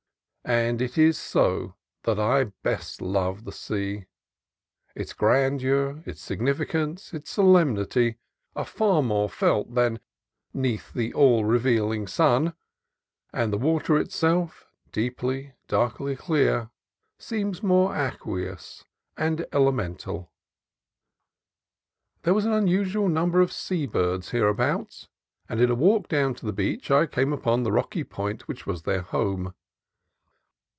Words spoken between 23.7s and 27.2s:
birds here abouts, and in a walk down the beach I